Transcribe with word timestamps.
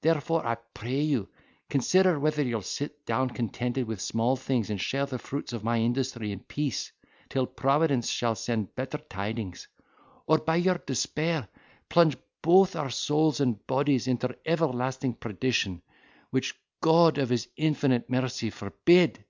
Therefore 0.00 0.46
I 0.46 0.58
pray 0.74 1.00
you, 1.00 1.28
consider 1.68 2.20
whether 2.20 2.40
you 2.40 2.54
will 2.54 2.62
sit 2.62 3.04
down 3.04 3.30
contented 3.30 3.88
with 3.88 4.00
small 4.00 4.36
things 4.36 4.70
and 4.70 4.80
share 4.80 5.06
the 5.06 5.18
fruits 5.18 5.52
of 5.52 5.64
my 5.64 5.80
industry 5.80 6.30
in 6.30 6.38
peace, 6.38 6.92
till 7.28 7.46
Providence 7.48 8.08
shall 8.08 8.36
send 8.36 8.76
better 8.76 8.98
tidings; 8.98 9.66
or, 10.28 10.38
by 10.38 10.54
your 10.54 10.78
despair, 10.78 11.48
plunge 11.88 12.16
both 12.42 12.76
our 12.76 12.90
souls 12.90 13.40
and 13.40 13.66
bodies 13.66 14.06
into 14.06 14.38
everlasting 14.46 15.14
perdition, 15.14 15.82
which 16.30 16.54
God 16.80 17.18
of 17.18 17.30
his 17.30 17.48
infinite 17.56 18.08
mercy 18.08 18.50
forbid!" 18.50 19.24